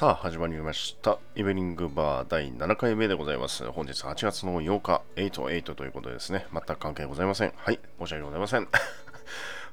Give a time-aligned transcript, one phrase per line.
[0.00, 8.66] さあ始まりましたイベリングバー第7回目でございます本日8月の8日88ということですね全く関係ございませんはい申し訳ございません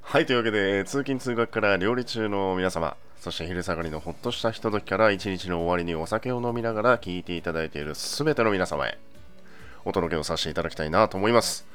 [0.01, 8.97] はいというわけで通勤通学から料理中の皆様そして昼下がりのほっとしたひとときから一日の終わりにお酒を飲みながら聞いていただいている全ての皆様へ
[9.85, 11.65] お届けをさせていただきたいなと思います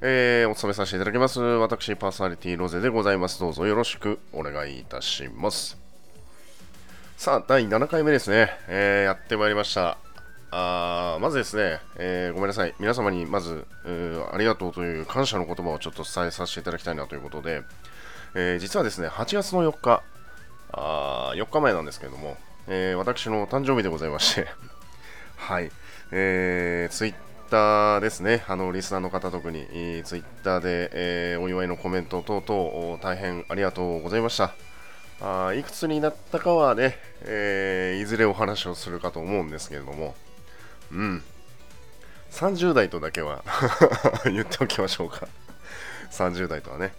[0.00, 1.40] えー、お勤めさせていただきます。
[1.40, 3.40] 私、パーソナリティロゼでございます。
[3.40, 5.83] どうぞよろしくお願いいたします。
[7.24, 8.50] さあ、第7回目ですね。
[8.68, 9.96] えー、やってまいりました。
[10.50, 12.74] あまずですね、えー、ごめんなさい。
[12.78, 13.66] 皆様にまず、
[14.30, 17.62] ありがとうという感謝の言葉をちょっと伝えさせていただきたいなということで、
[18.34, 20.02] えー、実はですね、8月の4日、
[20.72, 22.36] あ4日前なんですけれども、
[22.68, 24.46] え、私の誕生日でございまして
[25.38, 25.72] はい、
[26.10, 27.14] えー、ツイッ
[27.48, 34.52] ターですね、あのリスナーの方特に、ツイッターで、え、お祝いのコメント等々、大変ありがとうございました。
[35.26, 40.14] あいくつになったかはね、えー、いずれお話をするかと思うんですけれども、
[40.92, 41.22] うん、
[42.30, 43.42] 30代とだけは
[44.26, 45.26] 言っておきましょうか。
[46.10, 46.92] 30代とはね。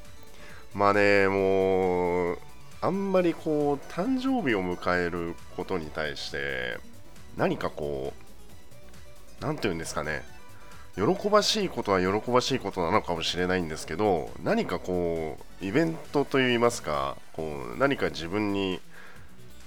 [0.73, 2.37] まあね、もう、
[2.81, 6.79] あんまりこう、誕生日を迎えることに対して、
[7.37, 8.13] 何かこ
[9.39, 10.25] う、なんていうんですかね、
[10.95, 18.79] 喜ばしいことは喜ばしいことなのかもしれないんですけど何かこうイベントといいますかこう何か自分に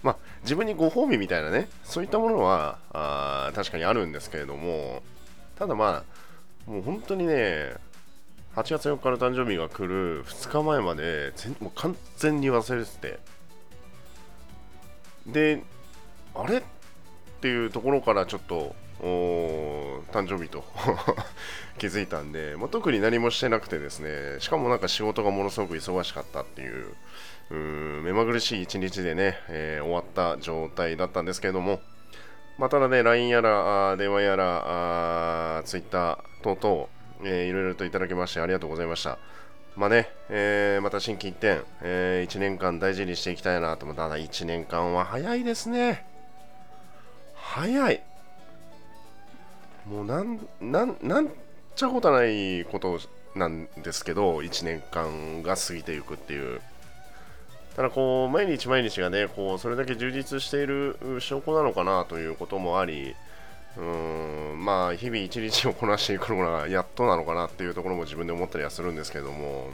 [0.02, 5.02] まあ自分にご褒美みたいなねそういったものはあ確かにあるんですけれども
[5.58, 6.04] ただま
[6.66, 7.74] あもう本当にね
[8.56, 13.38] 8月4日の誕生日が来る2日前までもう完全に忘れてて。
[15.26, 15.62] で
[16.34, 16.62] あれっ
[17.40, 20.64] ていうところからちょっとお誕生日と。
[21.78, 24.40] 気づいたんで、まあ、特に何もしてなくてですね。
[24.40, 26.94] しかもなんか仕事がものすごく忙しかったっていう
[27.50, 31.80] うん目まぐるしい一日でね、えー、終わった状態だったんですけれども、
[32.58, 36.86] まあ、ただね LINE やら電話やら Twitter 等々、
[37.24, 39.18] えー、いろいろといただきましてありがとうございました。
[39.76, 43.84] まあね、えー、また新規一点、えー、1年間大事にしていきたいなと。
[43.84, 46.04] 思っただ1年間は早いですね。
[47.34, 48.02] 早い。
[49.90, 51.30] もうなんなんなん
[51.74, 52.98] ちゃことないこと
[53.34, 56.60] なんですけど1年間が過ぎていくっていう。
[57.76, 63.14] ただこう毎日毎日がねこうそれだけ充実している証拠なのかなということもあり
[63.76, 69.68] うーんまあ日々一日をこなしていくのがやっとなのかなっていうところも自分で思ったりはするんですけども。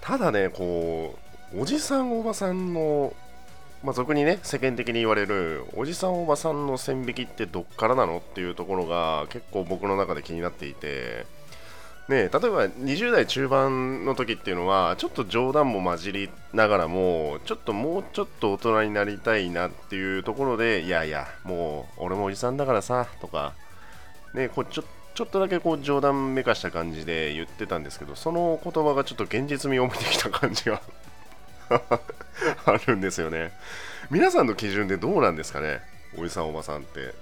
[0.00, 1.16] ただねこ
[1.54, 3.14] うおじさんおばさんの
[3.86, 11.24] まあ、俗にね世間的に言われるおじさんおばさんの線引きってどっからなのっていうところが結構僕の中で気になっていて。
[12.08, 23.54] ね、例えば20代中盤の時っていうのはちょっと冗談も混じりながらもちょっともうちょっと大人になりたいなっていうところでいやいやもう俺もおじさんだからさとか、
[24.34, 24.84] ね、こうちょ
[25.16, 30.80] ちょっとだけこう冗談めかした感じで言ってたんですけどその言葉がちょっと現実味を帯びてきた感じが
[32.66, 33.52] あるんですよね。
[34.10, 35.80] 皆さんの基準でどうなんですかね、
[36.16, 37.14] おじさん、おばさんって。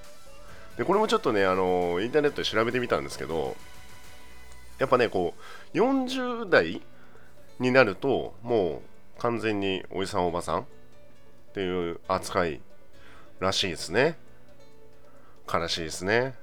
[0.77, 3.57] で、これもちょっとね、あの、インターネットで調べてみたんですけど、
[4.79, 5.35] やっぱね、こ
[5.73, 6.83] う、40代
[7.59, 8.83] になると、も
[9.17, 10.65] う完全におじさん、おばさんっ
[11.55, 12.61] ていう扱い
[13.41, 14.19] らしいですね。
[15.53, 16.35] 悲しいですね。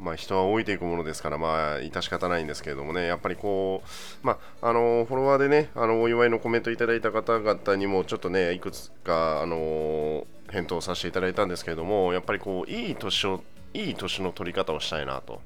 [0.00, 3.82] まあ、人は老いていくものですから、まあ、致し方ないんですけれどもね、やっぱりこ
[4.22, 13.42] う、まあ、あのフォロワーでね、あのお祝いのコメントいただいた方々にも、ちょっとね、いくつか、あの返答させていただいたんですけれども、やっぱりこう、いい年を、
[13.74, 15.40] いい年の取り方をしたいなと。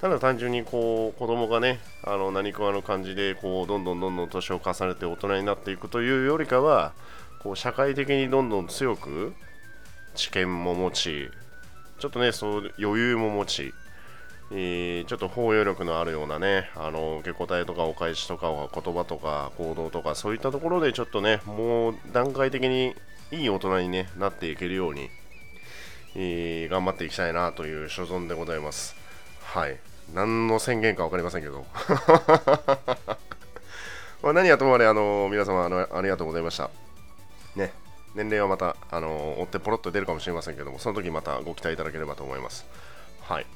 [0.00, 6.94] ただ単純にこう子供がねあの何かの感じでこうどんどんどんどん年を重ねて大人になっていくというよりかは
[7.42, 9.34] こう社会的にどんどん強く
[10.14, 11.30] 知見も持ち
[12.00, 13.74] ちょっとね、そう余裕も持ち、
[14.50, 22.94] えー、ちょっと包容力のあるようなね、あの受け答えとかお返しとか言葉とか行動とかそういったところでちょっとね、もう段階的に
[23.30, 25.10] いい大人に、ね、なっていけるように、
[26.16, 28.96] えー、頑張っていきたいなという所存でございます。
[29.42, 29.78] はい。
[30.14, 31.66] 何の宣言か分かりませんけど。
[34.22, 36.70] まあ何はともあれ、あの皆様あのありがとうございました。
[37.54, 37.72] ね。
[38.14, 42.66] 年齢はまた、あの追ってポロッと出るかもしれませんけども、その時またご期待いただければと思います。
[43.20, 43.46] はい。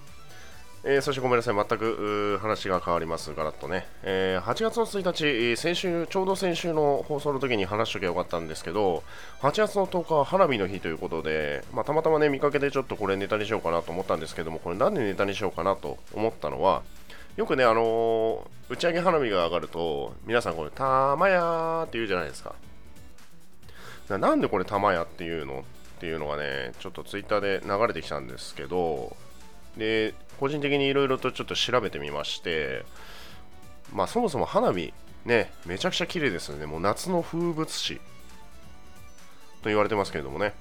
[0.86, 3.86] えー、そしてごめんなさい、全く話が変わります、ガラッとね。
[4.02, 9.02] えー、8月の1日、先週、ちょうど先週の放送の時に話しときゃよかったんですけど、
[9.40, 16.82] 8月の10日は花火の日ということで、まあ、たまたまね、見かけてちょっとこれネタにしようかなと思ったんですけども、これなんでネタにしようかなと思ったのは、
[17.36, 22.54] よくね、あのー、打ち上げ花火が上がると、皆さんこれ、たまやーって言うじゃないですか。
[24.08, 25.64] なんでこれ玉屋っていうの
[25.96, 29.16] っていうのがね、ちょっとツイッターで流れてきたんですけど、
[29.76, 32.84] で、個人的にいろいろとちょっと調べてみまして、
[33.92, 34.92] まあそもそも花火、
[35.24, 36.66] ね、めちゃくちゃ綺麗ですよね。
[36.66, 40.52] もう夏の風物詩と言われてますけれどもね。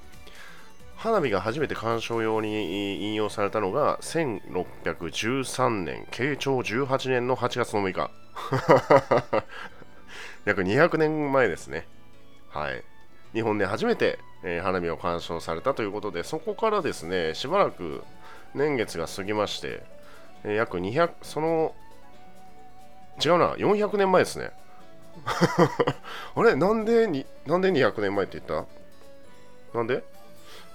[0.95, 8.09] 花火が初めて鑑賞用に引用されたのが1613年、慶長18年の8月の6日。
[10.45, 11.85] 約200年前ですね。
[12.49, 12.83] はい。
[13.33, 18.03] 日本で初めて、えー、花火を鑑賞されたということで、そこからですね、しばらく
[18.53, 19.83] 年月が過ぎまして、
[20.43, 21.73] えー、約200、その、
[23.23, 24.51] 違うな、400年前ですね。
[26.35, 26.55] あれ？
[26.55, 28.65] なんでに、なんで200年前って言っ
[29.71, 29.77] た？
[29.77, 30.03] なんで？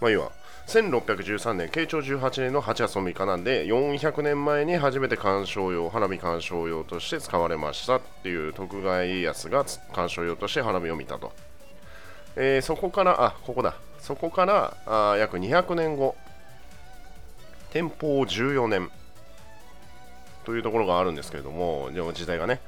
[0.00, 0.30] まあいいわ。
[0.68, 11.32] 1613年、慶長18年の8月6日なんで、400年前に初めて鑑賞用、花火鑑賞用として使われましたっていう徳川家康が鑑賞用として花火を見たと。
[12.40, 13.74] えー、そこから、あ、ここだ。
[13.98, 16.14] そこからあ約200年後、
[17.72, 18.90] 天保14年
[20.44, 22.60] というところがあるんですけれども、でも時代がね。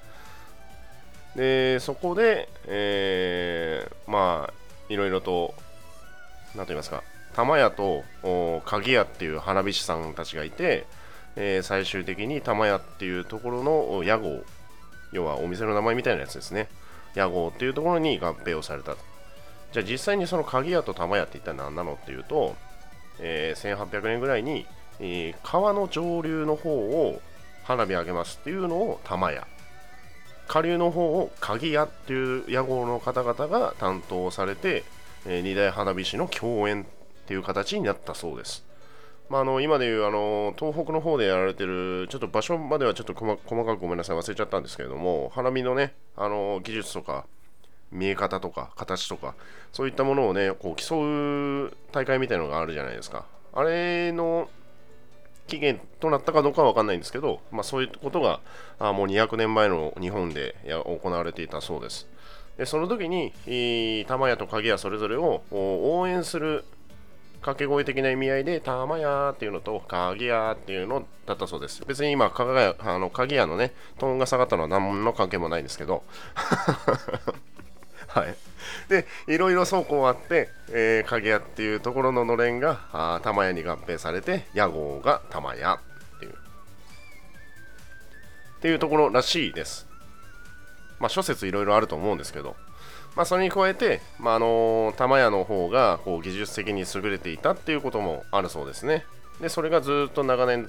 [1.37, 4.53] で、そこで、えー、まあ、
[4.89, 5.55] いろいろと、
[6.57, 7.05] なんと言いますか、
[7.37, 8.03] 玉屋と
[8.67, 10.85] 鍵屋っていう花火師さんたちがいて、
[11.37, 14.43] えー、最終的に玉屋っていうところの屋号、
[15.13, 16.69] 要はお店の名前みたいなやつですね。
[17.15, 18.97] 屋号っていうところに合併をされた。
[19.73, 22.57] じゃあ実際にその鍵屋と玉屋って一体何なのっていうと、
[23.21, 24.67] えー、1800年ぐらいに、
[24.99, 27.21] えー、川の上流の方を
[27.65, 29.47] 花火上げますっていうのを玉屋。
[30.49, 34.83] 下流の方を鍵屋っていう屋号の方々が担当されて、
[35.25, 36.87] えー、二大花火師の共演っ
[37.27, 38.65] ていう形になったそうです。
[39.29, 47.27] まあ、あの今でいうあの東北の方でやられてる、ちょっと場所まではちょっと細かくごめんなさい、忘れちゃったんですけれども、花見のね、あの技術とか、
[47.93, 49.35] 見え方とか、形とか、
[49.73, 53.25] そういったものをね、こう競う大会みたいなのがあるじゃないですか。
[53.53, 54.49] あれの
[55.49, 58.39] 期限となったかどうかは分かんないんですけど、まあ、そういうことが
[58.79, 62.07] あもう200年前の日本で行われていたそうです。
[62.57, 66.65] でその時に、玉屋と鍵屋それぞれを応援する
[67.41, 71.83] 掛け声的な意味合いで、たまやっていうのと、鍵屋っていうのだったそうです。
[71.87, 76.03] 別に今、かがあの鍵屋のね、トーンが下がったのは何の関係もないんですけど、
[78.11, 78.35] はい。
[78.89, 85.79] で、いろいろ走行あって、えー、鍵屋っていうところののれんが、玉屋に合併されて、屋号が玉屋っ
[86.19, 86.35] ていう、っ
[88.61, 89.87] ていうところらしいです。
[90.99, 92.57] まあ、諸説いろいろあると思うんですけど、
[93.17, 99.05] まあ、それに加えて、まあ、あの玉屋の方がこう技術的に優れていたっていうこともあるそうですね。
[99.41, 100.69] で、それがずっと長年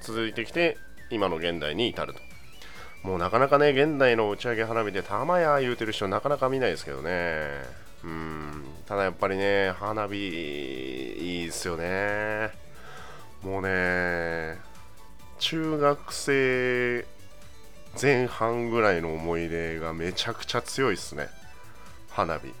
[0.00, 0.78] 続いてきて、
[1.10, 2.31] 今の現代に至ると。
[3.02, 7.48] もうなかなかね、現代の打ち上げ花火で玉屋言うてる人なかなか見ないですけどね。
[8.04, 12.50] うん、ただやっぱりね、花火いいですよね。
[13.42, 14.58] もうね、
[15.38, 17.04] 中学生
[18.00, 21.28] 前半ぐらいの思い出がめちゃくちゃ強いですね。
[22.10, 22.52] 花火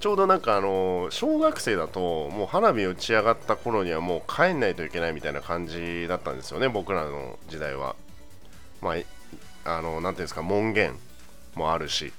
[0.00, 7.94] ちょうどなんかあの小学生だともう花火打ち上がった頃にはもう帰んないといけないみたいな感じだったんですよね僕らの時代は
[8.82, 8.94] ま
[9.64, 10.98] ああの何ていうんですか門限
[11.54, 12.12] もあるし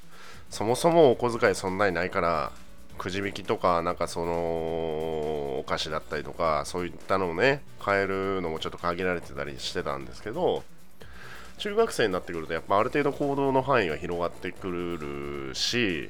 [0.50, 2.51] そもそもお小遣いそんなにないから
[2.98, 10.63] くじ引きとかなんかそのお菓子だったりとかそういったのをね買えるのもちょっと限られてたりしてたんですけど
[11.58, 14.70] 中学生になってくるとやっぱある程度行動の範囲が広がってく
[15.50, 16.10] るし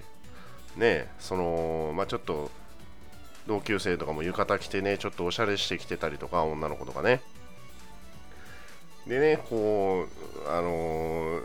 [0.76, 2.52] ねそのまあちょっと
[3.48, 7.22] 同級生とかも浴衣着てねちょっとおしゃれしてきてたりとか女の子とかね。
[9.08, 10.08] でねこ
[10.46, 11.42] うあのー、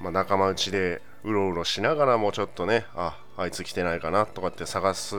[0.00, 5.16] まあ、仲間内でうろうろしながらもちょっとねああいつ来てないかなとかって探す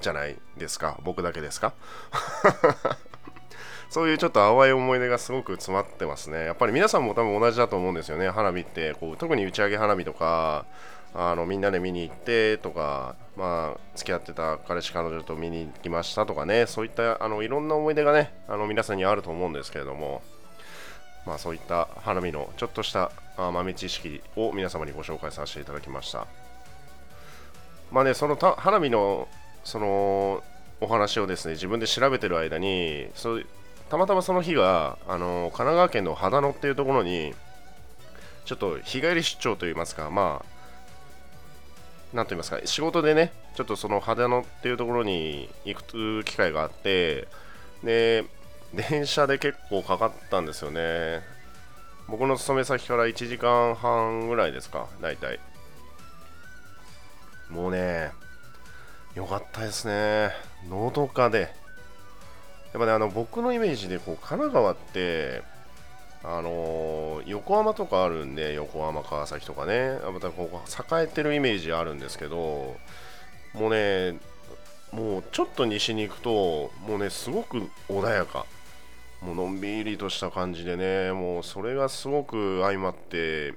[0.00, 0.98] じゃないですか。
[1.02, 1.72] 僕だけですか？
[3.88, 6.44] そういうちょっと淡い思い出がすごく詰まってますね。
[6.44, 10.66] やっぱり皆さんも多分同じだと思うんですよね、花火ってこう、特に打ち上げ花火とか、
[11.14, 20.20] あのみんなで見に行ってとか、まあ、付き合ってた彼氏、彼女と見に行きましたとかね、そういったあのいろんな思い出がね、あの皆さんにあると思うんですけれども、
[21.26, 26.26] まあ、そういった花火のちょっとした豆知識を皆様にご紹介させていただきました。
[27.90, 29.28] まあね、その花火の
[29.64, 30.42] その
[30.80, 33.46] お話をですね自分で調べてる間にそう
[33.88, 37.34] たまたまその日が、あの神奈川県の秦野っていうところに、
[38.44, 47.28] ちょっと日帰り出張といいますか、まあ、なんと言いますか、仕事でね、ちょっとその秦野っていうところに行く機会があって、
[47.84, 48.24] で、
[48.74, 51.22] 電車で結構かかったんですよね。
[52.08, 55.40] 僕の勤め先から1時間半ぐらいですか、大体。
[57.50, 58.10] もうね
[59.14, 60.30] よかったですね
[60.68, 61.50] のどかでやっ
[62.80, 65.42] ぱねあの僕のイメージでこう神奈川って
[66.24, 72.76] あのー、横浜とかあるんで横浜川崎とかねまたこう栄えてるイメージあるんですけど
[73.54, 74.18] もうね
[74.92, 78.44] もうちょっと西に行くともうねすごく穏やか
[79.22, 83.54] もうのんびりとした感じでねもうそれがすごく相まって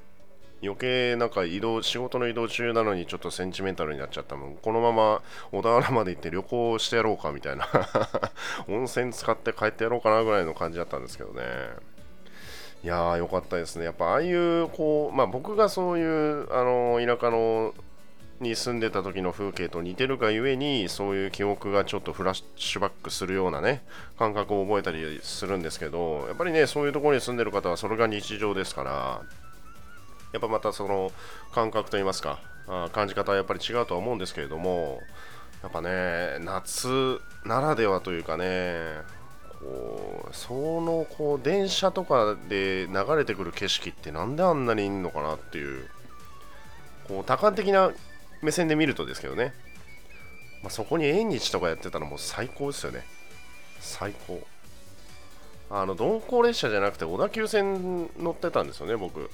[0.62, 4.56] 余計なんか移動仕事の移動中なのにちょっとセンチメンタルになっちゃったもん。
[4.56, 7.68] このまま小田原まで行って旅行してやろうかみたいな。
[8.68, 11.44] 温泉使って帰ってやろうかなぐらいの感じだったんですけどね。
[12.84, 13.86] いやーよかったですね。
[13.86, 17.74] やっぱああいうこうまあ僕がそういうあの田舎の
[18.41, 23.84] に住んでた時の風景と似てるがゆえにそういう記憶がちょっとフラッシュバックするようなね
[24.17, 29.22] 感覚を覚えたりするんですけどやっぱりねそういうところに住んでる方はそれが日常ですから
[30.31, 31.12] やっぱまたその
[31.53, 35.01] 感覚といいますかあ感じ方はやっぱり違うとは思うんですけれども
[35.63, 38.79] やっぱね夏ならではというかね
[39.60, 45.89] こうそのこう電車とかで流れてくる景色ってなんであんなにいんのかなっていう
[47.08, 47.91] こう多感的な
[48.41, 49.53] 目線で見るとですけどね、
[50.62, 53.03] まあ、そこに縁日とかやってたらもう最高ですよね。
[53.79, 54.41] 最高。
[55.72, 59.29] あの鈍行列車じゃなくて小田急線乗ってたんですよね僕。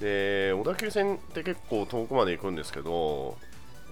[0.00, 3.38] で小田急線って結構遠くまで行くんですけど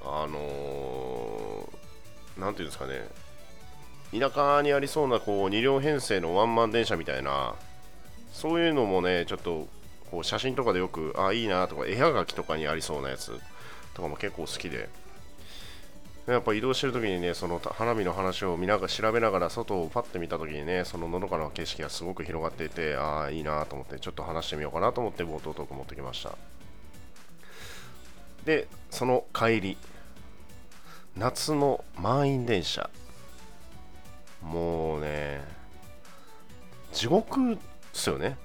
[0.05, 1.69] あの
[2.37, 3.09] 何、ー、ていうんですかね。
[4.19, 7.55] 田舎にありそうなこう2両編成のワンマン電車みたいな
[8.31, 9.69] そういうのもねちょっと
[10.11, 13.41] こう写真とかでよくあいいなとか絵はがきとかにありそうなやつ。
[13.95, 14.89] とかも結構好きで。
[16.27, 26.37] やっぱ移動してる時にねその花火の話を見ながら調べながら外をパッて見た時にねそののどかな景色がすごく広がっていてああいいなと思ってちょっと話してみようかなと思って冒頭トーク持ってきました。
[28.45, 29.77] でその帰り
[31.17, 32.89] 夏の満員電車。
[34.43, 35.43] もうね
[36.93, 37.59] 地獄っ
[37.93, 38.37] すよね。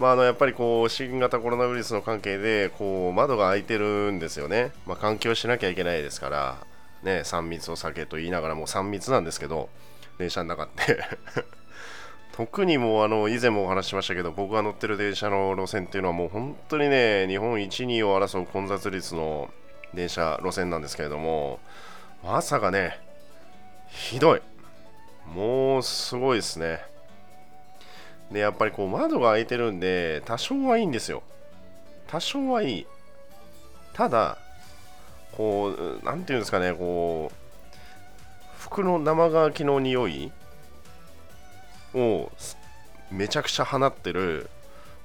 [0.00, 6.66] まあ、あのやっぱりこう新型コロナウイルスの関係でこう窓が開いてるんですよね、まあ、換気をしなきゃいけないですから、
[7.02, 9.68] ね、3密を避けと言いながらも3密なんですけど
[10.18, 10.98] 電車の中って。
[12.32, 19.50] 特にもうあの以前もお話ししましたけど僕が乗ってる電車の路線っていうのはもう本当にね日本一2を争う混雑率の
[19.92, 21.58] 電車路線なんですけれども
[22.24, 22.98] 朝がね
[23.88, 24.42] ひどい。
[25.34, 26.89] もうすごいですね。
[28.30, 31.22] で、やっぱりこう窓が開いてるんで、多少はいいんですよ。
[32.06, 32.86] 多少はいい。
[33.92, 34.38] ただ、
[35.32, 37.36] こう、なんていうんですかね、こう、
[38.58, 40.32] 服の生乾きの匂い
[41.94, 42.30] を
[43.10, 44.48] めちゃくちゃ放ってる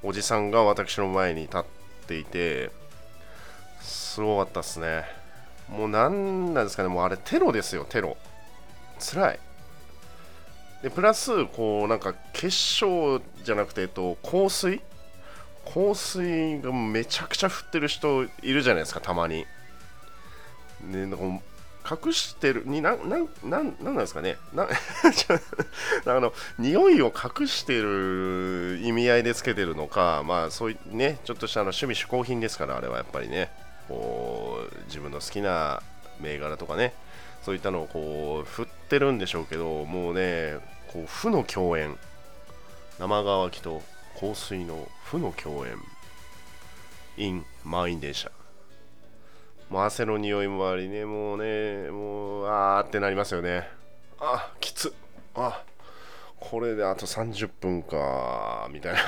[0.03, 1.63] おじさんが私の前に立っ
[2.08, 2.70] ていて、
[3.82, 5.03] すごかったっすね。
[5.70, 8.17] もうなんなんですかね、もうあれテロですよ、テロ。
[9.00, 9.39] 辛い。
[10.86, 14.84] でプラスこうなんか結晶じゃなくて、えっと、香水？
[15.65, 19.48] 香水がめちゃくちゃ振ってる人いるじゃないですかたまに。
[20.92, 21.42] でなん
[21.89, 24.38] 隠してるにななななんなんですかね？
[24.54, 24.68] な
[26.06, 33.50] あの匂いを隠してる意味合いでつけてるのかまあそういうねちょっとしたあの趣味嗜好品ですからあれはやっぱりね。
[33.88, 35.82] こう自分の好きな
[36.20, 36.94] 銘柄とかね。
[37.42, 40.58] そういったのをこう振ってるんでしょうけどもうね
[40.96, 41.98] こう負の共演。
[43.00, 43.82] 生乾きと
[44.18, 45.75] 香水の負の共演。
[47.18, 48.30] in 満員電車
[49.70, 51.04] もう汗の匂いもありね。
[51.04, 53.68] もうねもうあーってなりますよね。
[54.22, 54.94] あきつ。
[55.36, 55.64] あ
[56.40, 59.00] これであと30分かみたいな。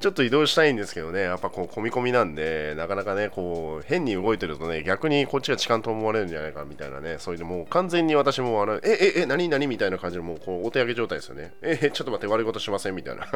[0.00, 9.66] ちょっと移動したいんですけどね、やっぱこう、込み込みなんで、なかなかね、こう、変に動いてるとね、逆にこっちが痴漢と思われるんじゃないかみたいなね、そういうのもう完全に私も、あの、え、え、え、何、何？
[9.66, 11.52] みたいな感じで、もう、こう、お手上げ状態ですよね。
[11.62, 12.94] え、ちょっと待って、悪いことしません？
[12.94, 13.26] みたいな。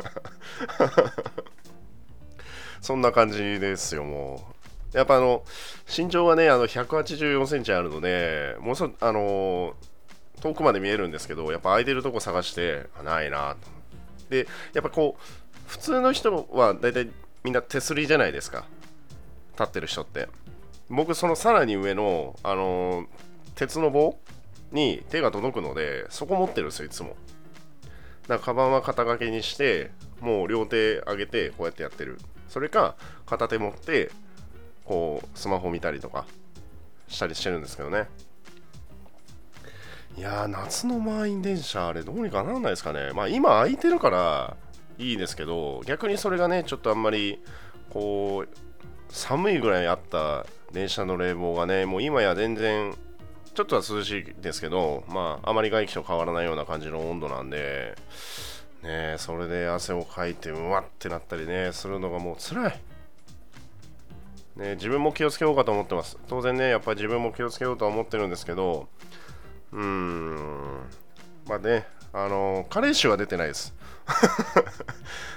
[2.80, 4.54] そんな感じですよ、も
[4.94, 4.96] う。
[4.96, 5.42] やっぱあの、
[5.88, 9.74] 身長がね、あの、184センチあるので、もうそ、あの
[10.40, 13.56] 遠くまで見えるんですけど、やっぱ空いてるとこ探して、ないな
[14.28, 15.22] で、やっぱこう、
[15.72, 17.08] 普通の人は大体
[17.44, 18.66] みんな手すりじゃないですか。
[19.52, 20.28] 立ってる人って。
[20.90, 23.06] 僕そのさらに上の、あのー、
[23.54, 24.18] 鉄の棒
[24.70, 27.16] に手が届くのでそこ持ってるんですよいつも。
[28.28, 32.18] だからカバンは肩掛けにしてもう両手上げてこうやってやってる。
[32.50, 34.10] それか片手持って
[34.84, 36.26] こうスマホ見たりとか
[37.08, 38.08] したりしてるんですけどね。
[40.18, 43.12] いやー夏の満員電車あれどうにかならないですかね。
[43.14, 44.56] まあ今空いてるから
[45.10, 47.40] いいですけど逆にそれがねちょっとあんまり
[47.90, 48.48] こう
[49.08, 52.94] 寒いぐらいあった電車の冷房がねもう今や全然
[53.54, 57.96] ちょっとは涼しいですけどまああまり外気と変わらないような感じの温度なんで
[58.82, 62.80] ねそれで汗をかいてうわってなったりねするのがもう辛い
[64.56, 66.18] ね、自分も気をつけようかと思ってます。
[66.28, 68.86] 当然ね、やっぱり自分も気をつけようとは思ってるんですけど、
[69.72, 70.80] うーん、
[71.48, 73.74] まあね、あの、加齢臭は出てないです。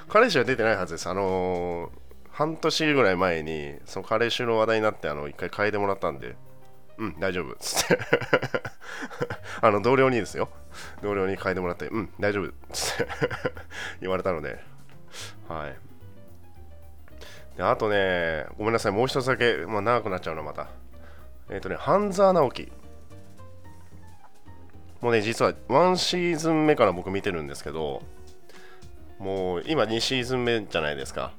[0.08, 1.10] 加齢臭は出てないはずです。
[1.10, 1.90] あのー、
[2.32, 6.36] 半年ぐらい前に、その加齢臭の話題になって、あの、一回変えてもらったんで、
[6.98, 7.56] うん、大丈夫。
[7.60, 8.00] つって
[9.62, 10.50] あの、同僚にですよ。
[11.02, 12.54] 同僚に変えてもらって、うん、大丈夫。
[12.72, 13.08] つって
[14.02, 14.60] 言われたので、
[15.48, 15.76] はい。
[17.58, 20.68] であとね、ごめんなさい、もう一つだけ、まあ、長くなっちゃうな、また。
[21.50, 22.72] えっ、ー、とね、半沢直樹。
[25.02, 28.02] もうね、実は1シーズン目から僕見てるんですけど、
[29.20, 31.32] もう今2シーズン目じゃないですか。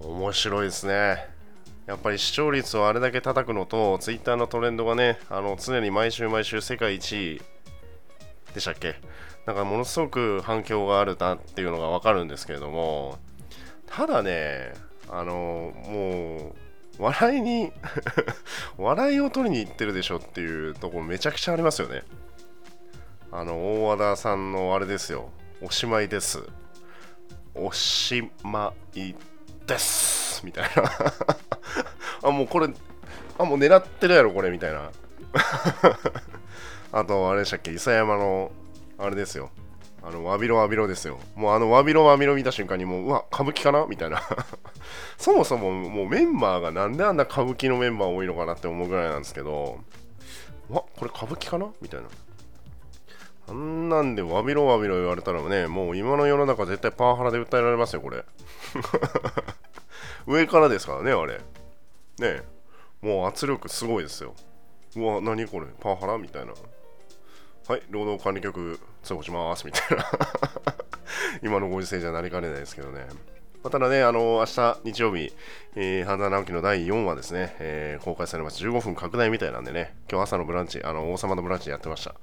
[0.00, 1.26] 面白いですね。
[1.86, 7.42] やっぱり視聴率をあれだけ叩くのと、ツイッターのトレンドがね、あの常に毎週毎週世界一位
[8.54, 8.96] でしたっけ
[9.46, 13.18] なんかものすごく反響があるなっていうのがわかるんですけれども、
[13.86, 14.74] ただね、
[15.10, 16.54] あのも
[16.98, 17.72] う笑いに
[18.76, 22.02] 笑いを取りに行ってるでしょっていうとこめちゃくちゃありますよね
[23.30, 25.30] あの大和田さんのあれですよ
[25.62, 26.42] おしまいです
[27.58, 29.14] おしまい
[29.66, 30.44] です。
[30.44, 30.84] みたいな。
[32.28, 32.68] あもうこれ
[33.38, 34.90] あもう狙ってるやろこれみたいな。
[36.92, 37.70] あとあれでしたっけ？
[37.70, 38.50] 伊佐山の
[38.98, 39.50] あれですよ。
[40.02, 41.18] あの、わびろわびろですよ。
[41.34, 43.84] もうあの、わびろわびろ見た瞬間にもう、うわ、歌舞伎かな？
[43.86, 44.22] みたいな。
[45.18, 49.80] そもそももうメンバーがなんであんな歌舞伎のメンバー多いのかなって思うぐらいなんですけど、
[50.70, 51.66] わ、これ歌舞伎かな？
[51.82, 52.06] みたいな。
[53.48, 58.24] あんなんでわびろわびろ言われたらね、もう今の世の中絶対パワハラで訴えられますよ、これ。
[60.26, 61.40] 上からですからね、あれ。
[62.18, 62.42] ね
[63.00, 64.34] もう圧力すごいですよ。
[64.96, 65.66] うわ、何これ？
[65.80, 66.52] パワハラみたいな。
[67.68, 70.04] はい、労働管理局通報しますみたいな
[71.42, 73.06] 今のご時世じゃなりかねないですけどね。
[73.68, 75.30] ま、ただね、あの明日日曜日、
[75.76, 78.66] えー、半沢直樹の第4話ですね、えー、公開されます。
[78.66, 82.14] 15分拡大みたいなんでね、今日朝のブランチ、あの王様のブランチやってました。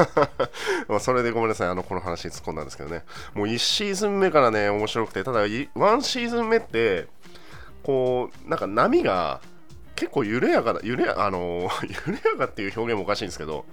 [0.88, 7.08] まそれでごめんなさい、あのこの話突っ込んだんですけどね、もう1シーズン目からね、面白くて、ただ、1シーズン目って、
[7.82, 9.42] こう、なんか波が
[9.96, 11.68] 結構緩やかだ、緩や、あの
[12.06, 13.66] 緩やかっていう表現もおかしいんですけど、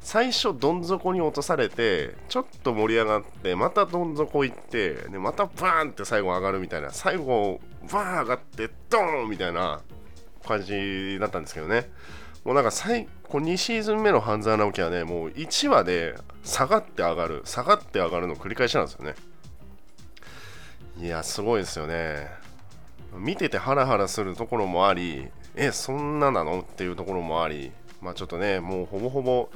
[0.00, 7.60] 最初どん底に落とされてちょっと盛り上がってまたどん底行ってでまたバーンって最後上がるみたいな最後
[7.92, 9.80] バーン上がってドーンみたいな
[10.46, 11.90] 感じだったんですけどね。
[12.44, 19.14] もうなんか最こ2シーズン目の半沢直樹はねもう1話で下がって上がる下がって上がるの繰り返しなんですよね。
[20.98, 22.28] いやすごいですよね。
[23.18, 26.60] 見ててハラハラするところもありえそんななの？
[26.60, 29.50] っていうところもありまあちょっとねもうほぼほぼ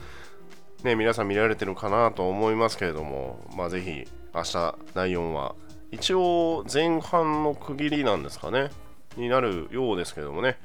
[0.85, 5.55] ね、皆さん見られてるかなと思いますけれども、まあ、ぜひ明日第4話、
[5.91, 8.71] 一応前半の区切りなんですかね、
[9.17, 10.59] になるようですけどもね、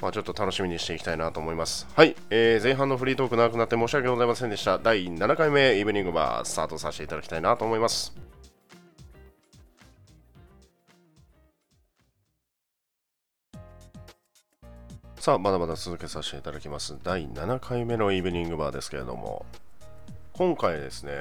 [0.00, 1.86] まあ、ちょっと楽しみにしていきたいなと思います。
[1.94, 4.78] はい、えー、前半のフリートーク長くなって申し訳ございませんでした。
[4.78, 8.14] 第7回目イブニングバースタートさせていただきたいなと思います。
[15.28, 16.96] さあまだまだ続けさせていただきます。
[17.04, 19.44] 第7回目のイブニングバーですけれども。
[20.32, 21.12] 今回ですね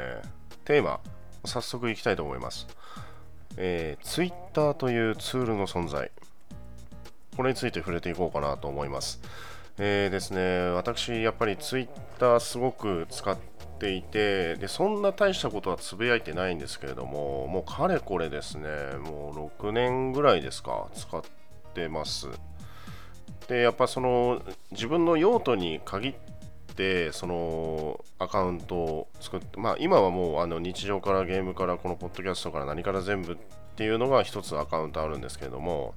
[0.63, 1.01] テーマ
[1.43, 2.67] 早速いきたいと思います、
[3.57, 6.09] えー、Twitter というツールの存在。
[7.35, 9.19] これについて触れていこうかなと思います。
[9.77, 13.37] えー、ですね私やっぱり Twitter すごく使っ
[13.77, 18.69] ていてでそんな大したことはつぶやいてないんですけれどももうかれこれですね
[19.03, 21.21] もう6年ぐらいですか使っ
[21.73, 22.29] てます。
[23.47, 26.13] でやっぱその自分の用途に限っ
[26.75, 33.37] てそのアカウントを作ってまあ今はもうあの日常からゲームからこのポッドキャストから何から全部っ
[33.75, 35.93] ていうのが一つアカウントあるんですけれども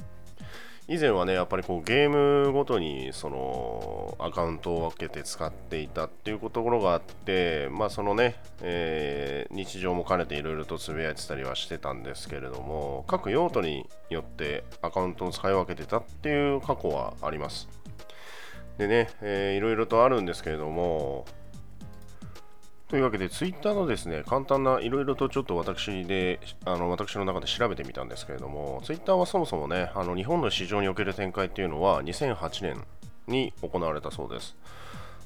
[0.92, 17.68] 以前はね、やっぱりこうゲームごとにそのアカウントを分けて使っていたっていうところがあって、まあそのね、えー、日常も兼ねていろいろとつぶやいてたりはしてたんですけれども、各用途によってアカウントを使い分けてたっていう過去はあります。
[18.76, 21.24] でね、えー、いろいろとあるんですけれども、
[22.90, 32.84] というわけで、ツイッターのですね、簡単ないろいろとちょっと私で、あの私の中で調べてみたんですけれども、ツイッターはそもそもね、あの日本の市場における展開っていうのは2008年
[33.28, 34.56] に行われたそうです。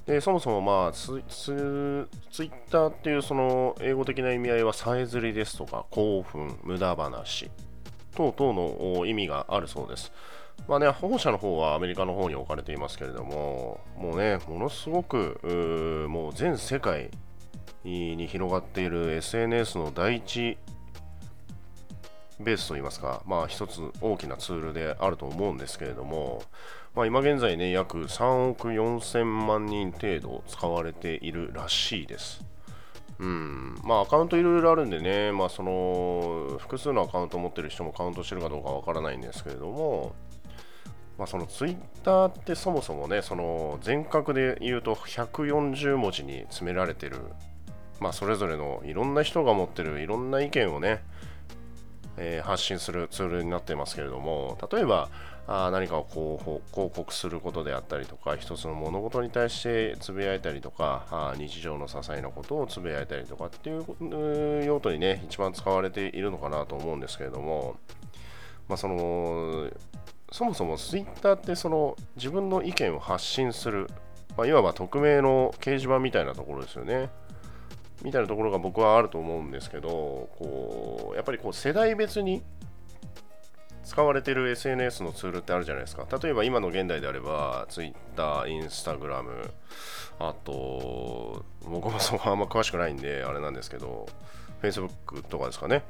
[0.05, 7.51] でそもそもまあツツツイッターっていうその英語的な意味合いはさえずりですとか興奮、無駄話
[8.15, 10.13] 等々の意味があるそうです。
[10.69, 17.11] まあね、本社の方はアメリカの方に置かれていますけれども、もうね、ものすごく、もう全世界
[17.85, 20.57] に広がっている SNS の第一
[22.41, 26.43] ベースといいますか、まあ一つ大きなツールであると思うんですけれども、
[26.95, 32.45] まあ今現在ね、約3億4000万人程度使われているらしいです。
[33.21, 40.15] うん、まあアカウントいろいろあるんでね、まあその複数のアカウントを持ってる人もカウントしてるかどうかわからないんですけれども、
[41.17, 47.19] まあそのツイッターってそもそもね、その全角で言うと140文字に詰められてる、
[48.01, 51.03] まあそれぞれのいろんな人が持ってるいろんな意見をね、
[52.17, 55.09] えー、発信するツールになってますけれども例えば
[55.47, 67.77] あ何かをこう広告することであったりとか一つの物事に対してつぶやいたりとかあ日常の些細なことをつぶやいたりとかっていう用途にね一番使われているのかなと思うんですけれども、
[68.69, 69.71] まあ、その
[70.33, 73.89] そもそも Twitter ってその自分の意見を発信する、
[74.37, 77.11] まあ、いわば匿名の掲示板みたいなところですよね。
[78.05, 79.89] みたいなところが僕はあると思うんですけど
[80.39, 82.43] こうやっぱりこう世代別に
[83.83, 86.07] 使われてる SNS のツールってあるじゃないですか。
[86.23, 89.51] 例えば今の現代であれば Twitter、Instagram
[90.19, 94.07] あと僕もそうあんま詳しくないんであれなんですけど
[94.63, 95.83] Facebook とかですかね。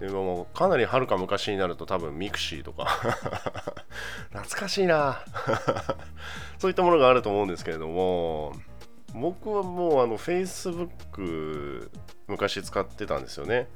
[0.00, 2.86] でもかなりはるか昔になると多分 mixi とか
[4.30, 5.22] 懐かしいな。
[6.58, 8.52] そういったものがあると思うんですけれども
[9.14, 11.90] 僕はもうあの Facebook
[12.26, 13.68] 昔使ってたんですよね。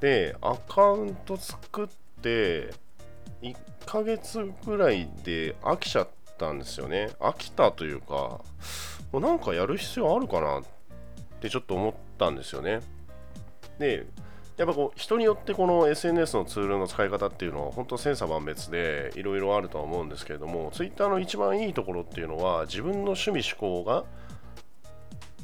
[0.00, 1.88] で、アカウント作っ
[2.20, 2.72] て
[3.42, 6.08] 1ヶ月ぐらいで飽きちゃっ
[6.38, 7.10] たんですよね。
[7.20, 8.40] 飽きたというか、
[9.12, 10.62] もうなんかやる必要あるかなっ
[11.40, 12.80] てちょっと思ったんですよね。
[13.78, 14.06] で、
[14.56, 24.04] やっぱこう人によってこの SNS のツールの使い方っていうのは本当千差万別でいろいろあるとは思うんですけれども Twitter の一番いいところっていうのは自分の趣味思考が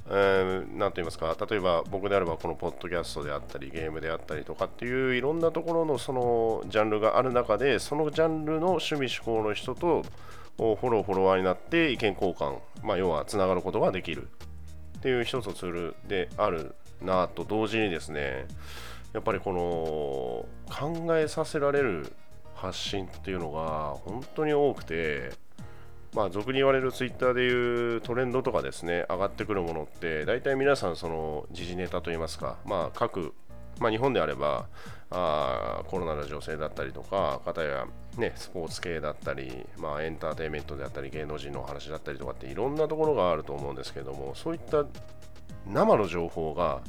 [0.08, 10.02] 何と言いますか例えば僕であればこのポッドキャストであったりゲームであったりとかっていういろんなところのそのジャンルがある中でそのジャンルの趣味思考の人と
[10.56, 14.28] フォローフォロワーになって意見交換、まあ、要はつながることができる
[14.98, 18.46] っていう一つのツールであるなと同時にですね
[19.12, 22.12] やっぱりこの考えさせられる
[22.54, 25.32] 発信っていうのが本当に多くて
[26.14, 33.34] まあ俗に言われるツイッターでいうトレンドとかですね上がってくるものって大体皆さんその時事ネタといいますかまあ各
[33.80, 34.68] まあ、日本であれば
[35.10, 44.86] あコロナの情勢だったりとか、かたや、ね、スポーツ系だったり、まあ、エンターテインメントであったり、芸能人の話だったりとかっていろんなところがあると思うんですけども、そういった
[45.66, 46.80] 生の情報が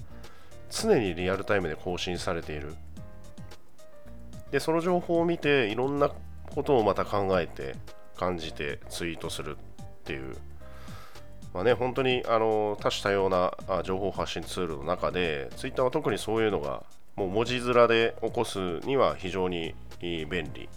[0.81, 2.73] 常にリアルタイムで更新されている
[4.51, 6.11] でその情報を見ていろんな
[6.53, 7.75] ことをまた考えて
[8.15, 10.35] 感じてツイートするっていう
[11.53, 16.83] まあね、本当にあの多種多様な情報発信ツールの中で、ツイッターは特にそういうのが
[17.15, 20.67] もう文字面で起こすには非常に便利。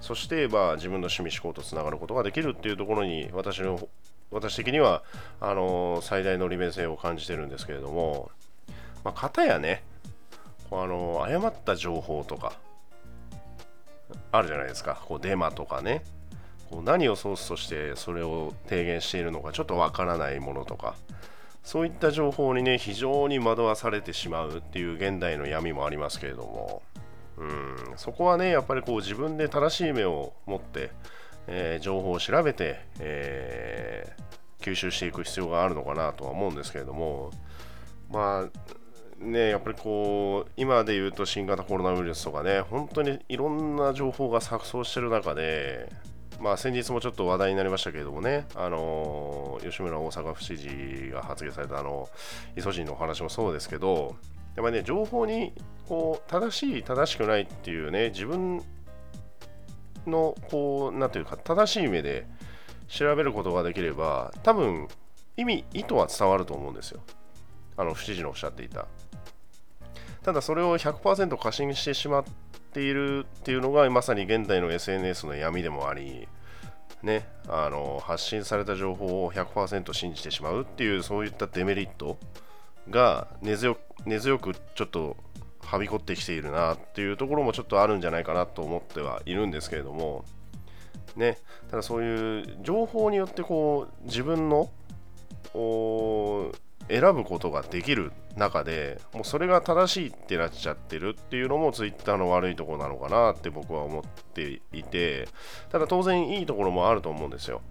[0.00, 3.88] そして、まあ、自分の趣味思考とつながることができるっていうところに私の
[4.30, 5.02] 私的には
[5.40, 8.32] あの最大の利便性を感じてるんですけれども、
[9.04, 9.84] まあ、片やね、
[10.70, 12.54] あの誤った情報とか、
[14.32, 16.02] あるじゃないですか、こうデマとかね、
[16.70, 20.96] こう何をソースとしてそれを提言しているのかちょっとわからないものとか、
[21.62, 26.82] そういった情報にね、非常に惑わされてしまうっていう現代の闇もありますけれども、
[27.36, 27.76] うん。
[27.96, 30.90] そこはね、やっぱりこう自分で正しい目を持って、
[31.46, 37.30] えー、情報を調べて、えー、吸収していく必要があるのかなとは思うんですけれども、
[38.10, 38.74] まあ、
[39.24, 45.90] ね、やっぱりこう今で言うと新型コロナウイルスとかね本当にいろんな情報が錯綜してる中で、
[46.40, 52.08] まあ、先日もちょっと話題になりましたけれどもね、あの吉村大阪府知事が発言されたあの
[52.56, 54.16] イソジンのお話もそうですけど
[54.56, 55.52] やっぱね情報に
[55.88, 58.62] こう正しい正しくないっていうね自分
[60.06, 62.26] のこうなんていうか正しい目で
[62.88, 64.88] 調べることができれば多分
[65.36, 67.00] 意味意図は伝わると思うんですよ。
[67.76, 68.86] あの府知事のおっしゃっていた。
[70.24, 72.24] ただそれを100%過信してしまっ
[72.72, 76.26] ているっていうのがまさに現代の SNS の闇でもあり、
[77.02, 82.16] ね、あの発信された情報を100%信じてしまうっていうそういったデメリット
[82.88, 85.16] が根強根強くちょっと
[85.60, 90.24] はびこってきているなっていうところもちょっとあるんじゃないかなと思ってはいるんですけれども
[91.16, 91.38] ね
[91.70, 94.70] ただそういう情報によってこう自分の
[96.88, 105.28] 選ぶことができる中でもうそれが正しいってなっちゃってるっていうのも Twitter の悪いところなのかなって僕は思っていて
[105.70, 107.62] ただ当然いいところもあると思うんですよ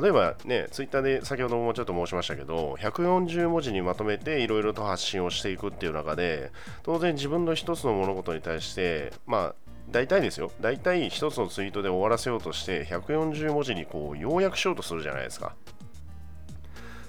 [0.00, 6.52] 例えばね、ツイッターで先ほどもちょっと申しましたけど、140文字にまとめていろいろと発信をしていくっていう中で、
[6.84, 9.54] 当然自分の一つの物事に対して、まあ、
[9.90, 15.56] 大体ですよ、大体一つのツイートで終わらせようとして、140文字にこう要約しようとするじゃないですか。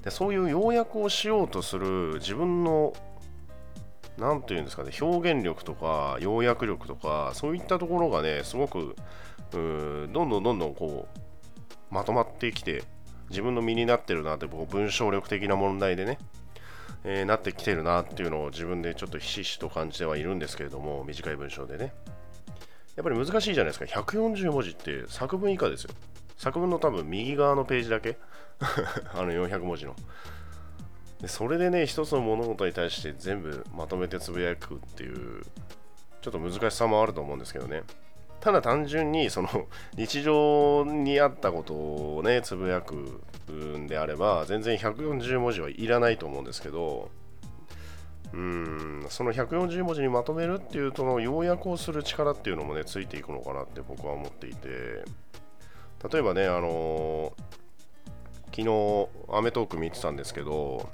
[0.04, 2.94] でそういう要約をしようとする自分の
[4.18, 8.96] 何て言うんですかね表現力とか要約力とかそういったところがねすごく
[9.52, 12.84] どんどんどんどんこうまとまってきて
[13.30, 16.18] 自分の身になってるなって僕文章力的な問題でね、
[17.04, 21.94] えー、なってきてるなっていうのを自分でちょっとひしひしと感じてはいるんですけれども短い文章でね。
[22.96, 23.86] やっぱり難しいじゃないですか。
[24.02, 25.92] 140文字って作文以下ですよ。
[26.42, 28.18] 作文の多分右側のページだけ？
[29.14, 29.96] あの400文字の。
[31.22, 35.44] でそれでね一つの物事に対して全部まとめてつぶやくっていう
[36.20, 37.84] ちょっと難しさもあると思うんですけどね。
[38.40, 39.50] ただ単純にその
[39.96, 47.12] 日常にあったことをねつぶやくんであれば全然140文字はいらないと思うんですけど
[48.34, 55.04] うんその140文字にまとめるっていうその要約をする力っていうのもねついていくのかなって僕は思っていて。
[56.10, 57.34] 例えばねあの
[58.48, 60.90] 昨日アメトーク見てたんですけど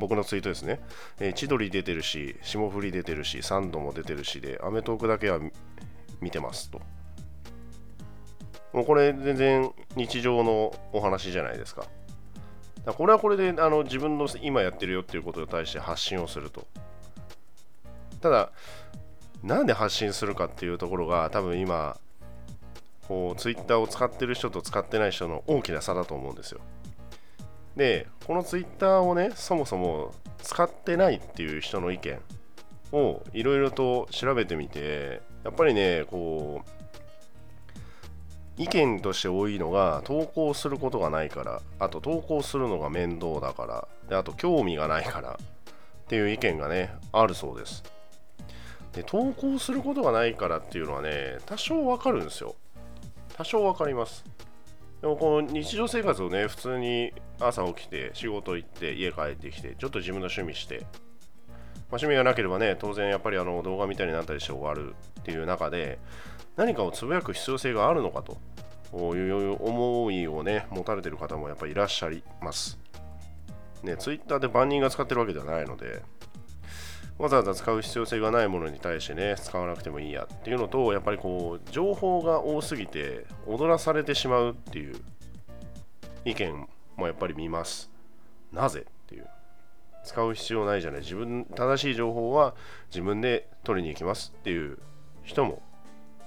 [0.00, 0.80] 僕のツイートですね、
[1.20, 5.38] えー、千鳥出てるし霜降り出てるしサンドも出てるしでアメトークだけは
[6.20, 6.80] 見てますと。
[8.72, 11.86] もうこれ全然日常のお話じゃないですか。
[12.84, 16.66] だこれはこれであの自分の今やってるよっていうことに対して発信をすると。
[18.20, 18.52] ただ、
[19.42, 21.98] なんで発信するかっていうところが多分今、
[23.08, 26.60] こう、ツイッターを使ってる人と使ってない人の大きな差だと思うんですよ。
[27.76, 32.18] で、このツイッターをね、そもそも使ってないっていう人の意見
[32.92, 36.74] をいろいろと調べてみて、やっぱりね、こう、
[38.56, 47.82] 意見として多いのが投稿することがないからあと投稿するのが面倒だからであと興味がないからっていう意見がねあるそうです
[48.92, 52.54] で投稿することがないからっていうのはね多少わかるんですよ
[53.34, 54.24] 多少わかります
[55.02, 60.86] でもこの日常生活をね普通に朝起きて仕事行って家帰ってきてちょっと自分の趣味して
[61.94, 66.00] まあ、趣味がなければね、当然やっぱりあの動画見たりなんたりして終わるっていう中で、
[66.56, 72.78] 何かをつぶやく必要性があるのかという思いをね、持たれてる方もやっぱりいらっしゃいます。
[73.84, 76.02] ね、Twitter で万人が使ってるわけではないので、
[77.18, 84.96] わざわざ使う必要性がないものに対してね、使わなくてもいいやっていうのと、やっぱりこう、情報が多すぎて踊らされてしまうっていう
[86.24, 87.90] 意見もやっぱり見ます。
[88.52, 89.26] なぜっていう。
[90.04, 92.54] 使う必要ないじゃない自分正しい情報は
[92.90, 94.78] 自分で取りに行きますっていう
[95.22, 95.62] 人も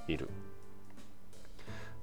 [0.08, 0.30] いる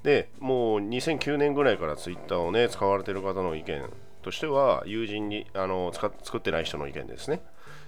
[0.04, 3.82] でもう2009年ぐらいからツイッターをね使われてる方の意見
[4.24, 7.40] としては友人にあの使作ってない人の意見ですね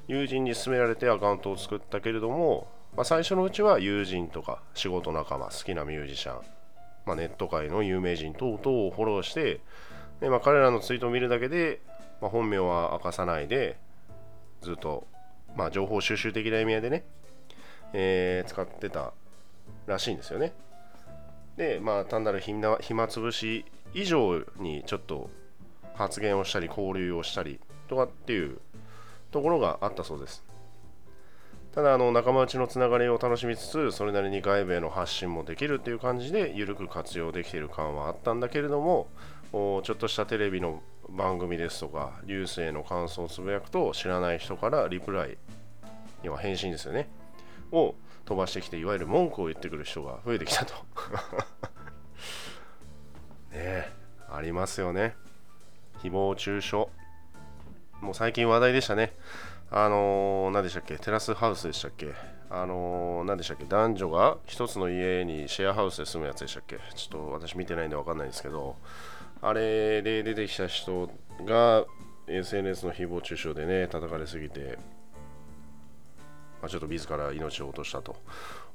[0.06, 6.40] 友人に勧められてアカウントを作ったけれども、まあ、最初のうちは友人とか仕事仲間好きなミュージシャン、
[7.06, 9.60] まあ、ネット界の有名人等々をフォローして
[10.20, 11.80] で、まあ、彼らのツイートを見るだけで
[12.20, 13.76] まあ、本名は明かさないで
[14.62, 15.06] ずっと、
[15.56, 17.04] まあ、情報収集的な意味合いでね、
[17.92, 19.12] えー、使ってた
[19.86, 20.52] らしいんですよね。
[21.56, 25.30] で、まあ、単なる暇暇つぶし以上にちょっと
[25.96, 28.58] 発言をしたり交流をしたりとかっていう
[29.30, 30.44] ところがあったそうです。
[31.74, 39.08] ただあの仲間内のつながりを楽しみつつそれなりに外部への発信もできるっていう感じで緩く活用できている感はあったんだけれども
[39.52, 45.36] ちょっとしたテレビの番組ですとか流星の感想をつぶやくと知らない人からリプライ
[46.22, 47.10] には返信ですよね。
[47.72, 50.74] を飛ばしてきていわゆる文句を言ってくる人が増えてきたと。
[53.52, 53.90] ね
[54.28, 55.14] ありますよね。
[56.06, 56.76] 誹謗中傷。
[58.00, 59.12] もう最近話題でしたね。
[59.70, 60.96] あのー、何でしたっけ？
[60.98, 62.12] テラスハウスでしたっけ？
[62.48, 63.64] あのー、何でしたっけ？
[63.64, 66.78] 男女が一つの家にシェアハウスで住むやつでしたっけ？
[66.94, 68.76] ちょっと私見てないんで分かんないんですけど
[69.42, 71.10] あれで出てきた人
[71.44, 71.84] が
[72.28, 74.78] SNS の誹謗中傷でね叩かれすぎて、
[76.60, 78.14] まあ、ちょっと自ら命を落としたと。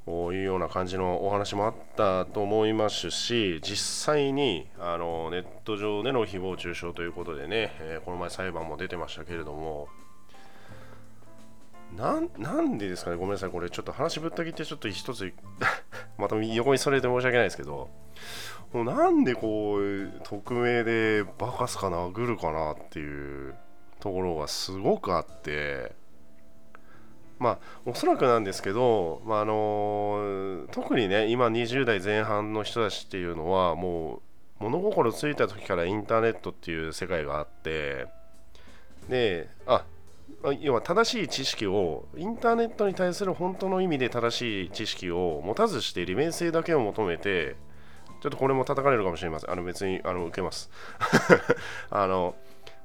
[0.05, 9.89] こういうような感じのお話もあったと思いますし実際にあのネット上での誹謗中傷ということでね、えー、この前裁判も出てましたけれども
[11.95, 15.33] なんでですかねごめんなさいこれちょっと話ぶった切ってちょっと一つ
[16.17, 17.89] また横にそれて申し訳ないですけど
[18.71, 23.55] もうなんでこう匿名でバカすか殴るかなっていう
[23.99, 25.93] ところがすごくあって
[27.41, 34.21] まあおそらくなんですけど、まあ、あの特にね今20代前半の人たちっていうのはも
[34.59, 38.05] う物心ついた時からインターネットっていう世界があって
[39.09, 39.83] であ
[40.59, 47.55] 要は正しい知識をインターネットに対する本当の意味で正しい知識を持たずして利便性だけを求めて
[48.21, 49.51] ちょっとこれも叩かれるかもしれません。
[49.51, 50.69] あの別にあの受けます。
[51.89, 52.35] あの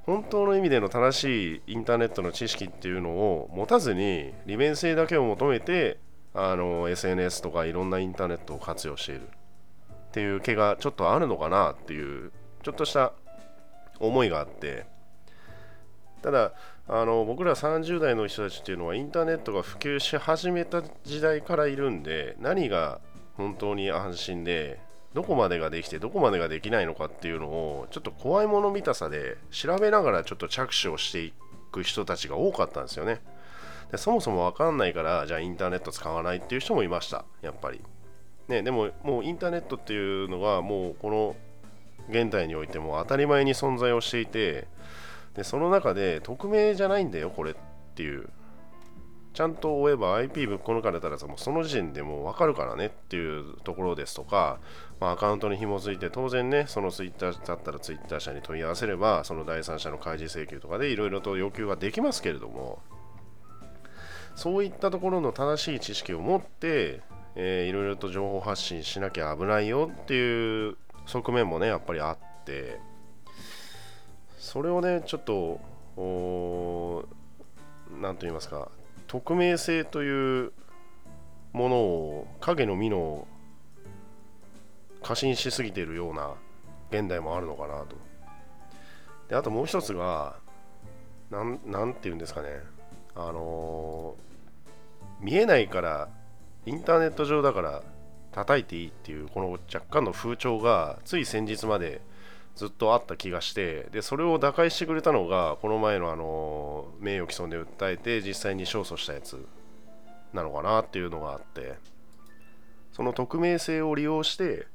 [0.06, 5.98] 本当の意味での正しいインターネットの知識っていうのを持たずに利便性だけを求めて
[6.32, 12.30] あの SNS とかいろんなインターネットを活用しているっていう気がちょっとあるのかなっていう
[12.62, 13.12] ちょっとした
[13.98, 14.86] 思いがあって。
[16.22, 16.52] ただ
[16.88, 23.00] あの僕ら30代の人たちっていうのはインターネットが普及し始めた時代からいるんで何が
[23.36, 24.80] 本当に安心で
[25.16, 31.32] どこまでができてどこまでができないのかっていうのをちょっと怖いもの見たさで調べながらちょっと着手をしてい
[31.72, 33.22] く人たちが多かったんですよね。
[33.90, 37.24] でそもそも分かんないからじゃあインターネット使わないっていう人もいました。
[37.40, 37.80] やっぱり。
[38.48, 41.34] ねでももうインターネットっていうのがもうこの
[42.10, 44.68] 現代においても当たり前に存在をしていて
[45.34, 47.54] でその中で匿名じゃないんだよこれっ
[47.94, 48.28] ていう。
[49.36, 54.60] ちゃんと追えば IP ぶっこ抜かれたらさもうその時点でもう分かるからねっていうところですとか、
[54.98, 62.78] まあ、アカウントに紐づいて当然ねその Twitter だったら Twitter 社に問い合わせればその第三者の開示請求とかでいろいろと要求ができますけれども
[64.36, 67.02] そういったところの正しい知識を持って
[67.34, 72.80] いろいろと情報発信しなきゃ危ないよっていう側面もねやっぱりあって
[74.38, 75.60] それをねちょっと
[78.00, 78.70] 何と言いますか
[79.06, 80.52] 匿名性という
[81.52, 83.26] ものを影の実の
[85.02, 86.34] 過信しすぎているような
[86.90, 87.96] 現代もあるのかなと。
[89.28, 90.36] であともう一つが
[91.30, 91.58] なん
[91.94, 92.48] て言うんですかね。
[93.14, 96.08] あのー、見えないから
[96.66, 97.82] インターネット上だから
[98.32, 102.02] 叩いていいっていうこの若干の風潮がつい先日まで
[102.56, 109.46] ずっとあった気がしてでそれを打開してくれたのがこの前のあの名誉毀損で訴えて実際に勝訴したやつ
[110.32, 111.74] なのかなっていうのがあって
[112.92, 114.66] その匿名性を利用して、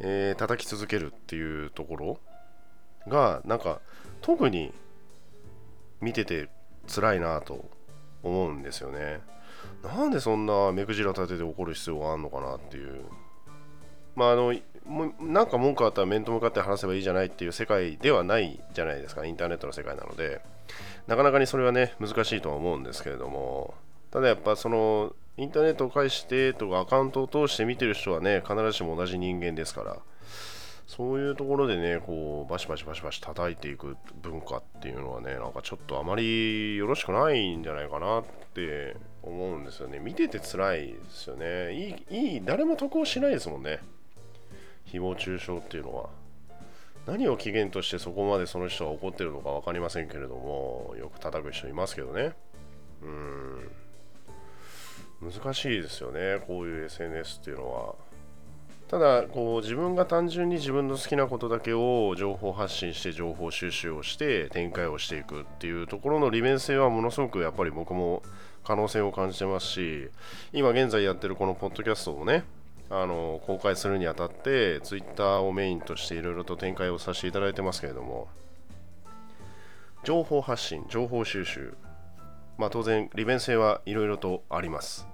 [0.00, 2.20] えー、叩き続けるっていうところ
[3.06, 3.80] がなんか
[4.20, 4.72] 特に
[6.00, 6.48] 見てて
[6.88, 7.64] 辛いなと
[8.24, 9.20] 思うんですよね。
[9.84, 13.04] なんでそんな目くじら立てて怒る必要があるのかなっていう。
[14.16, 14.52] まああの
[14.88, 20.40] もなんか文句あったら面と向かって話せばいいじゃないっていう世界ではないじゃないですかインターネットの世界なので。
[21.06, 23.74] なかなかにそれはね難しいとは思うんですけれども。
[24.10, 29.96] ただやっぱそのインターネットを介してとかアカウントを通して見てる人はね必ずしも同じ人間ですから。
[30.86, 38.24] そういうところでねこうバシバシバシバシ叩いていく文化っていうのはねなんかちょっとあまりよろしくないんじゃないかなっ
[38.54, 39.98] て思うんですよね。
[39.98, 41.74] 見てて辛いですよね。
[41.74, 43.80] いいいい誰も得をしないですもんね。
[44.92, 46.10] 誹謗中傷っていうのは。
[47.06, 52.34] 何を起源としてそこまでその人が怒ってるのか分かりませんけれどもよく叩く人いますけどね。
[53.02, 53.70] うん。
[55.32, 57.94] 難しいですよねこういう SNS っていうのは。
[58.88, 68.22] ただこう自分が単純に自分の好きなことだけを情報発信して情報収集をして展開をしていくっていうところの利便性はものすごくやっぱり僕も
[68.64, 70.08] 可能性を感じてますし
[70.54, 72.44] 今現在やってるこのポッドキャストをね
[72.90, 78.28] あの公開するにあたってツイッターをメインとしていろいろと展開をさせていただいてますけれども
[80.04, 81.74] 情報発信情報収集
[82.56, 85.06] まあ当然利便性はいろいろとあります。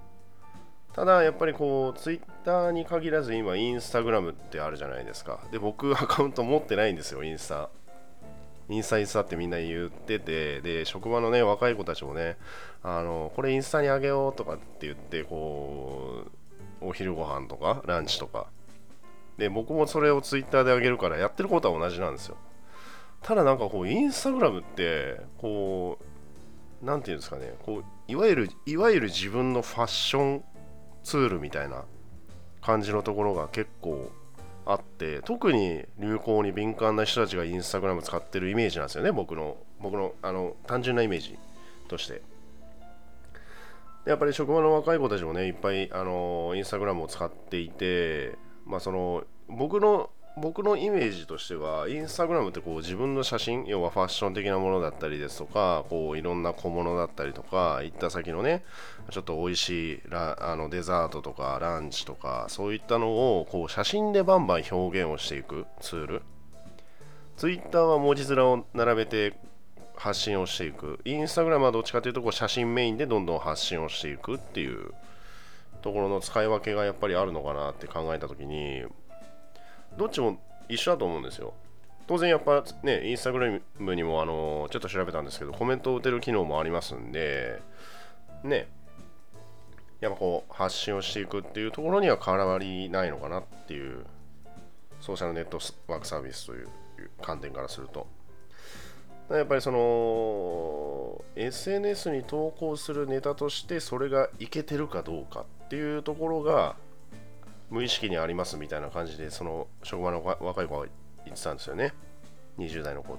[0.93, 5.41] ただやっぱりこうツイッターに限らず今インスタグラムってあるじゃないですか。
[5.51, 7.69] で僕アカウント持ってないんですよインスタ
[8.69, 12.37] インスタインスタってみんな言っててで職場のね若い子たちもね
[12.81, 16.31] あのこれインスタにあげようとかって言ってこう
[16.87, 18.47] お昼ご飯とかランチとか。
[19.37, 22.37] で僕もそれをツイッターであげるからやってることは同じなんですよ。
[23.21, 25.97] ただなんかこうインスタグラムってこ
[26.81, 27.53] う何て言うんですかね。
[27.65, 30.43] こういわゆるいわゆる自分のファッション
[31.03, 31.83] ツールみたいな
[32.61, 34.11] 感じのところが結構
[34.65, 39.11] あって特に流行に敏感な人たちがインスタグラム使ってるイメージなんですよね。
[39.11, 41.37] 僕の僕のあの単純なイメージ
[41.87, 42.21] として。
[44.05, 58.63] やっぱり職場の若い子たちもねいっぱいあのインスタグラムを使っていてまあその僕の僕のイメージとしてはインスタグラムってこう自分の写真要はファッション的なものだったりですとかこういろんな小物だったりとか行った先のね
[59.11, 66.21] ちょっと美味しいラあのデザートとかランチとかそういったのをこう写真でバンバン表現をしていくツール。
[67.37, 69.37] ツイッターは文字面を並べて
[69.97, 70.99] 発信をしていく。
[71.05, 74.93] インスタグラムはどっちかというとこう写真メインでどんどん発信をしていくっていう
[75.81, 78.83] ところの使い分けがやっぱりあるのかなって考えた時に
[79.97, 81.53] どっちも一緒だと思うんですよ。
[82.07, 87.61] 当然やっぱねインスタグラムにもあのちょっと調べたんですけどコメントを打てる機能もありますんで
[88.43, 88.67] ね。
[90.01, 94.05] やっぱこう発信をしていくっていうところには変わりないのかなっていう
[94.99, 96.67] ソーシャルネットワークサービスという
[97.21, 98.07] 観点からすると。
[99.29, 106.75] やっぱりその SNS に投稿するネタとしてそれがいけてるかどうかっていうところが
[107.71, 110.85] 無意識にありますみたいな感じでその職場の若い子が
[111.25, 111.93] 言ってたんですよね。
[112.59, 113.17] 20代の子。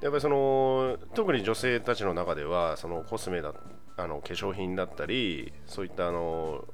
[0.00, 3.54] やっぱりその特に女性たちの中ではそのコスメだ
[3.96, 6.64] あの化粧品だったりそういったあの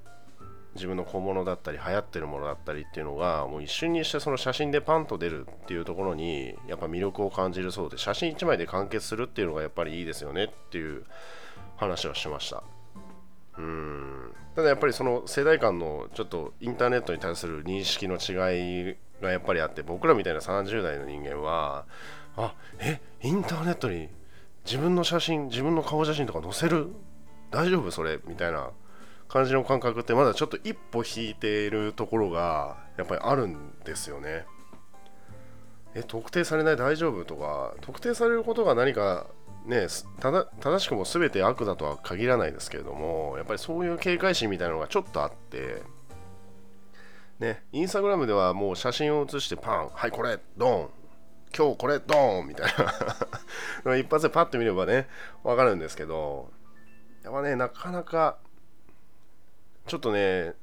[0.74, 11.04] 自分の小物だったり流行ってるものだったりっていうのがもう一瞬にしてその写真でパンと出るっていうところにやっぱ魅力を感じるそうで写真1枚で完結するっていうのがやっぱりいいですよねっていう
[11.76, 12.62] 話をしました。
[13.56, 14.32] うん。
[14.54, 21.86] ただやっぱりその世代間のちょっとインターネットに対する認識の違いがやっぱりあって僕らみたいな30代の人間は
[22.36, 24.08] あえインターネットに
[24.64, 26.88] 自分の写真自分の顔写真とか載せる？
[27.50, 27.90] 大丈夫？
[27.90, 28.20] それ？
[28.26, 28.70] みたいな
[29.28, 34.46] 感じの感覚ってまだちょっと一歩引いているところがやっぱりあるんですよね。
[35.94, 39.26] え特定されない大丈夫とか特定されることが何か
[39.64, 39.86] ね
[40.20, 45.82] 正しくも全て悪だとは限らないですけれどもやっぱりそういう警戒心みたいなのがちょっとあって
[47.38, 50.88] ねインスタグラムではもう写真を写してパンはいこれドン
[51.56, 52.72] 今日これドンみたい
[53.84, 55.08] な 一発でパッと見ればね
[55.42, 56.50] 分かるんですけど
[57.24, 58.38] やっぱねなかなか
[59.88, 60.54] ちょっとね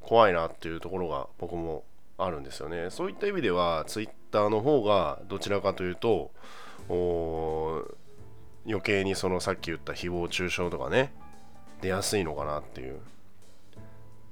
[0.00, 1.84] 怖いなっていうところが僕も
[2.18, 2.90] あるんですよね。
[2.90, 6.30] そういった意味では Twitter の方がどちらかというと
[8.66, 11.12] 余計にそのさっき言った誹謗中傷とかね
[11.80, 12.98] 出やすいのかなっていう。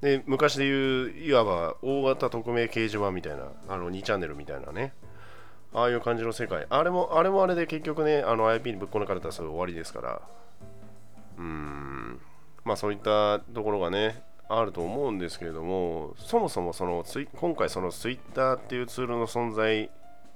[0.01, 0.75] で昔で言
[1.05, 4.93] ういわば大型匿名掲示板みたいなあの2チャンネルみたいなね。
[5.73, 6.67] ああいう感じの世界。
[6.69, 10.23] あれもあれもあれで結局ねあの IP にぶっこ抜かれたらそれ終わりですから。
[11.39, 12.21] うーん。
[12.71, 19.91] まあそういったところがねあると思うんですけれどもそもそもそのツイ今回その Twitter っていうツールの存在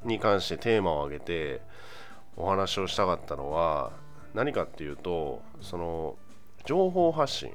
[0.05, 1.61] に関してテーマを挙げて
[2.37, 3.93] お話をしたかったのは
[4.35, 6.17] 何かっていうとその
[6.65, 7.53] 情報発信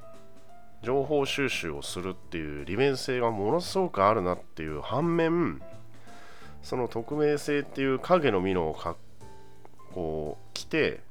[0.82, 5.62] 情報収集をするっていう利便性がものすごくあるなっていう反面
[6.64, 8.96] その匿名性っていう影の実のをか
[9.94, 11.02] こう来て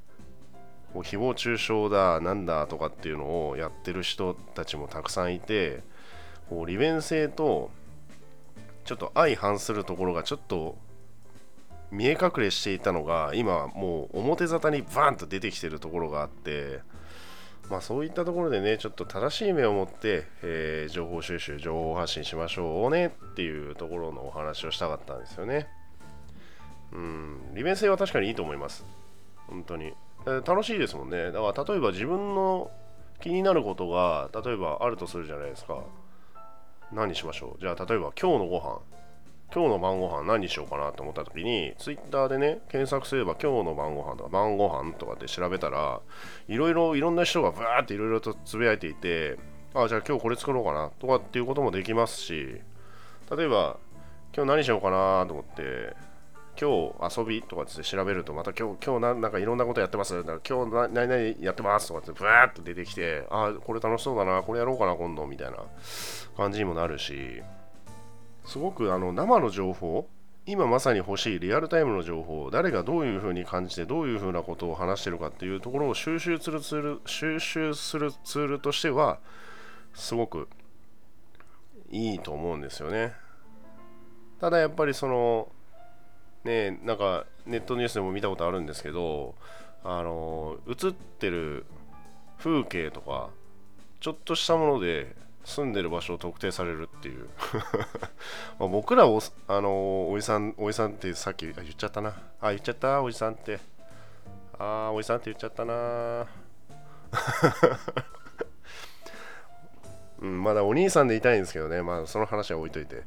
[0.93, 5.83] こう誹謗中傷だなんだとかっていうのをやってる人たちもたくさんいて
[6.49, 7.71] こう利便性と
[8.85, 10.79] ちょっと相反するところがちょっと
[11.91, 16.81] 見え隠れしていたのが今もう表沙汰にバーンと出てきてるところがあって
[17.71, 25.69] まあそういったところでねちょっと正しい目を持って、えー、情報収集情報発信しましょうねっていうところのお話をしたかったんですよね。
[26.93, 28.85] うん利便性は確かにいいと思います。
[29.47, 29.93] 本当に。
[30.47, 31.33] 楽しいですもんね。
[31.33, 32.71] だから例えば自分の
[33.21, 35.79] 気になることが例えばあるとするじゃないですか。
[36.93, 37.61] 何しましょう？
[37.61, 38.81] じゃあ例えば今日のご飯。
[39.51, 46.03] 今日の晩ご飯何にしようかなと思った時にツイッターでね検索すれば今日の晩ご飯とか晩ご飯とかって調べたら
[46.49, 49.39] いろいろいろんな人がブワーっていろいろとつぶやいていて
[49.73, 52.61] あじゃあ今日これ作ろうかなとかっていうこともできますし
[53.35, 53.79] 例えば
[54.37, 55.97] 今日何しようかなと思って
[56.61, 60.25] 今日遊びとかって調べるとまた今日今日なんかいろんなことやってます。
[60.25, 65.59] か今日何々やってますとかってブワーっと出てきてあこれ楽しそうだなこれやろうかな今度みたいな
[66.37, 67.43] 感じにもなるし
[68.45, 70.09] すごくあの生の情報
[70.47, 79.19] 今まさに欲しいリアルタイムの情報誰がどういうふうに感じてどういうふうなことを話してるかっていうところを収集するツール収集するツールとしては
[79.93, 80.49] すごく
[81.91, 83.13] いいと思うんですよね。
[84.41, 85.49] ただやっぱりその
[86.45, 89.35] ねなんかネットニュースでも見たことあるんですけど
[89.85, 91.67] あの映ってる
[92.39, 93.31] 風景とか
[94.01, 95.15] ちょっとしたもので
[95.45, 97.27] 住んでる場所を特定されるっていう。
[98.61, 102.15] ま僕らおあのおじさんおじさんってさっき言っちゃったな。
[102.41, 103.03] あ言っちゃった？
[103.03, 103.59] おじさんって。
[104.59, 106.27] ああおじさんって言っちゃったな。
[110.21, 113.05] うん、まだお兄さんでいたいんですけどね、まあその話は置いといて。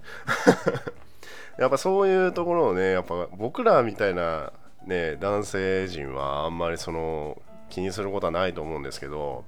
[1.57, 4.53] やっぱそういうところをねやっぱ僕らみたいな
[4.85, 9.43] ね男性陣はあんまりその気にすることはないと思うんですけど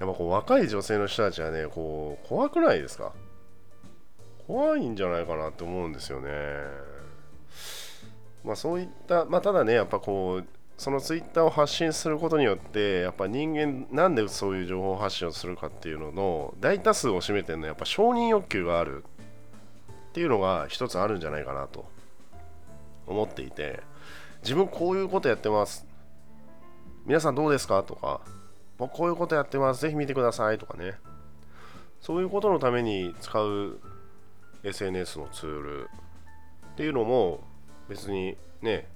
[0.00, 3.12] やっぱこう若い女性の人たちはねこう怖くないですか？
[4.46, 6.30] 怖いんじゃないかなって思うんですよね。
[8.44, 19.02] まあ、そういった、まあ、ただね、やっぱこう、そのツイッターを発信することによって、やっぱ人間、なんでそういう情報発信をするかっていうのの大多数を占めてるのは、やっぱ承認欲求がある。
[20.14, 21.86] っていうのが一つあるんじゃないかなと
[23.08, 23.82] 思っていて、
[24.42, 25.84] 自分こういうことやってます。
[27.04, 27.82] 皆さんどうですか？
[27.82, 28.20] とか、
[28.78, 29.82] 僕こういうことやってます。
[29.82, 30.94] ぜひ見てくださいとかね。
[32.00, 33.80] そういうことのために使う
[34.62, 37.40] SNS のツールっていうのも
[37.88, 38.86] 別にね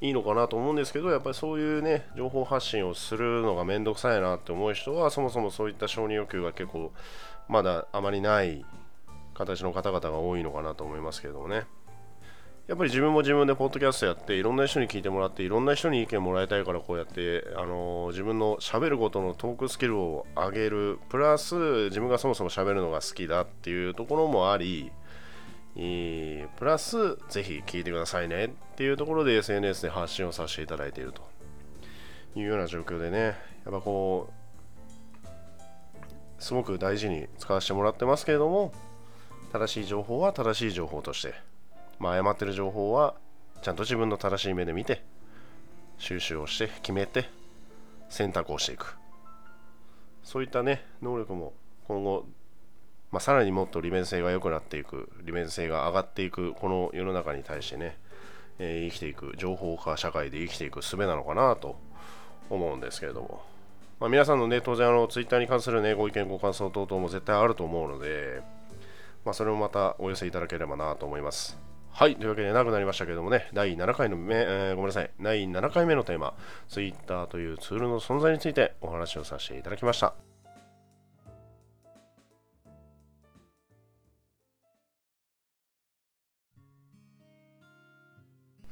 [0.00, 6.92] いいのかなと思うんですけどやっぱりそういうね情報発信をするのがめんどくさいなって思う人はそもそもそういった承認欲求が結構
[7.48, 8.64] まだあまりない
[9.38, 11.64] 形の方々が多いのかなと思いますけどもね。
[12.66, 20.98] やっぱり自分も自分でポッドキャストやっていろんな人に聞いてもらっていろんな人に意見もらいたいからこうやって、あのー、自分のしゃべることのトークスキルを上げる。
[21.08, 24.92] プラス自分がそもそもしゃべるのが好きだっていうところもあり
[25.74, 28.46] プラスぜひ聞いてくださいね。
[28.46, 31.22] っていうところで SNS で発信をさせていただいていると。
[32.36, 33.18] いうような状況でね。
[33.64, 34.38] やっぱこう
[36.38, 38.72] すごく大事に使わせてもらってますけれども
[39.52, 41.34] 正しい情報は正しい情報として、
[41.98, 43.14] まあ、誤ってる情報は
[43.62, 45.02] ちゃんと自分の正しい目で見て
[45.98, 47.28] 収集をして決めて
[48.08, 48.96] 選択をしていく。
[50.22, 51.54] そういったね能力も
[51.86, 52.26] 今後
[53.10, 57.96] まあ、さらにもっと利便性が良くなっていく利便性が上がっていくこの世の中に対してね、
[58.58, 61.78] えー、生きていく情報化社会で生きていく術なのかなと
[62.50, 63.42] 思うんですけれども、
[63.98, 68.42] まあ、皆さんのね当然あのツイッターに関するねご意見ご感想等々も絶対あると思うので、
[69.28, 71.58] まあ、それもまたお寄せいただければなと思います
[71.90, 72.16] はい。
[72.16, 76.34] というわけで長くなりましたけれどもね、第7回のめ、えー、ごめんなさい、第7回目のテーマ、
[76.68, 80.27] Twitter というツールの存在についてお話をさせていただきました。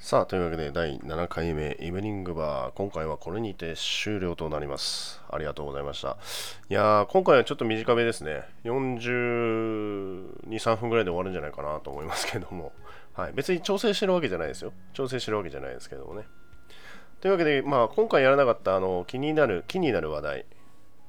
[0.06, 5.20] さあ、というわけで第7回目イブニングバー、今回はこれにて終了となります。
[5.28, 6.16] ありがとうございました。
[6.70, 8.44] いやー、今回はちょっと短めですね。
[8.62, 12.70] 42、3分ぐらいで終わるんじゃないかなと思いますけども、
[13.14, 14.72] はい、別に調整してるわけじゃないですよ。
[14.92, 16.22] 調整してるわけじゃないですけどもね。
[17.20, 20.46] というわけで、まあ、今回やらなかったあの気になる、気になる話題、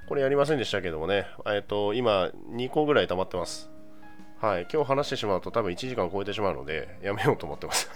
[0.10, 3.70] これやりませんでしたけどもね、えっと、今、2個ぐらい溜まってます。
[4.40, 7.90] はい、今日話してしまうと多分1時間超えてしまうので、やめようと思ってます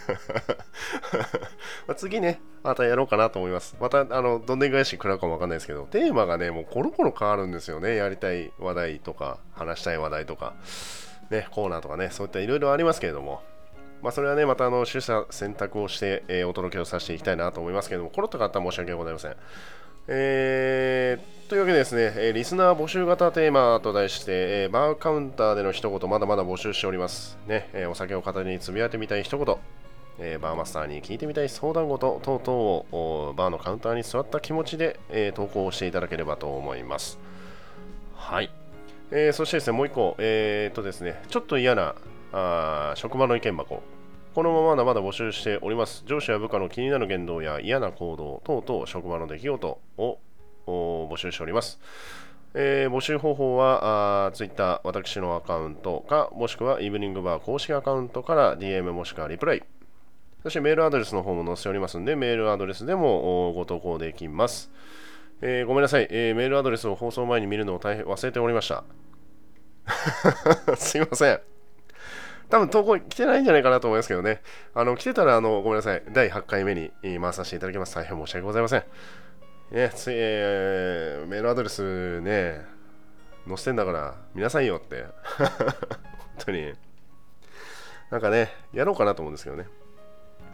[1.87, 3.77] ま次ね、またやろうかなと思います。
[3.79, 7.95] また、あの、どんでん返し食らうかもわかんないですけど、テーマがね、もうコロコロ変わるんですよね。
[7.95, 10.55] やりたい話題とか、話したい話題とか、
[11.29, 13.43] ね、コーナーとかね、そういったいろいろありますけれども、
[14.01, 19.35] まあ、それはね、またあの、取捨選択をして、えー、お届けをさせていきたいなと思いますけれども、コロッと変わったら申し訳ございません。
[20.07, 27.37] えー、というわけでですね、えリスナー募集型テーマと題して、えバーカウンターでの一言まだまだ募集しております。
[27.47, 29.57] ね、えお酒を片手につぶやいてみたい一言、
[30.19, 37.19] えバーマスターに聞いてみたい相談事等々をバーのカウンターに座った気持ちで、え投稿していただければと思います。
[38.15, 38.49] はい。
[39.11, 41.95] えー、そしてですね、もう一個、えー、っとですね、ちょっと嫌な
[42.31, 43.83] あ職場の意見箱。
[44.33, 46.03] このまままだまだ募集しております。
[46.05, 50.19] 上司や部下の気になる言動や嫌な行動等々、職場の出来事を
[50.65, 51.81] 募集しております。
[52.53, 59.63] えー、募集方法はあ Twitter、私のアカウントか、もしくはイブニングバー公式アカウントから DM もしくはリプライ。
[60.43, 64.71] そしてメールアドレスの方も載せておりますので、メールアドレスでもご投稿できます。
[65.41, 68.85] えー、ごめんなさい、えー、メールアドレスを放送前に見るのを大変忘れておりました。
[70.77, 71.50] すいません。
[72.51, 74.41] 多分投稿来てないんじゃないかなと思いますけどね。
[74.75, 76.03] あの、来てたら、あの、ごめんなさい。
[76.11, 77.95] 第8回目に回させていただきます。
[77.95, 78.83] 大変申し訳ございません。
[79.71, 82.65] ね、ついえー、メールアドレスね、
[83.47, 85.05] 載せてんだから、皆さんよって。
[85.39, 85.47] 本
[86.39, 86.73] 当に。
[88.09, 89.67] なんかね、やろうかなと思うんですけどね。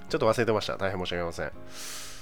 [0.08, 0.78] ちょっと忘れてました。
[0.78, 2.17] 大変申し訳ございません。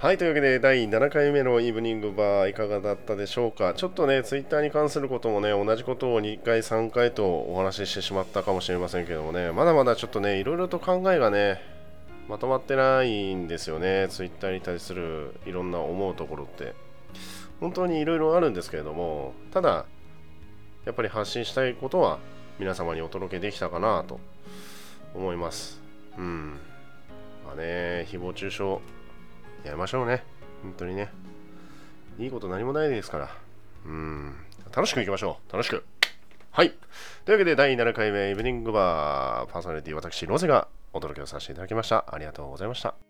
[0.00, 3.74] はい、というわけで第7回目のイブニングバーいかがだったでしょうか。
[3.74, 11.60] ちょっとね、ツイッターに関することもね、同じことを2回、3回とお話ししてしまったかもしれませんけどもね、まだまだちょっとね、いろいろと考えがね、
[12.30, 16.72] まとまってないんですよね、ツイッターに対するいろんな思うところって。
[17.60, 19.84] 本当にいろいろあるんですけれども、ただ、
[20.86, 22.20] やっぱり発信したいことは
[22.58, 24.18] 皆様にお届けできたかなと
[25.14, 25.78] 思います。
[26.16, 26.58] うん。
[27.44, 28.99] まあね、誹謗中傷
[29.64, 30.24] やりましょうね。
[30.62, 31.10] 本当にね。
[32.18, 33.30] いいこと何もないですから。
[33.86, 34.34] うん。
[34.74, 35.52] 楽しくいきましょう。
[35.52, 35.84] 楽しく。
[36.50, 36.74] はい。
[37.24, 42.04] というわけで、第7回目、イブニングバー、パーソナリティ、私、ロゼがお届けをさせていただきました。
[42.08, 43.09] ありがとうございました。